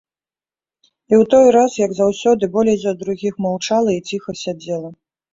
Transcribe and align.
І 1.11 1.15
ў 1.17 1.23
той 1.33 1.47
раз, 1.55 1.75
як 1.85 1.91
заўсёды, 1.99 2.43
болей 2.55 2.77
за 2.83 2.93
другіх 3.01 3.33
маўчала 3.47 3.91
і 3.97 4.01
ціха 4.13 4.31
сядзела. 4.41 4.91